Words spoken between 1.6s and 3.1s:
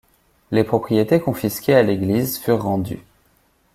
à l'Église furent rendues.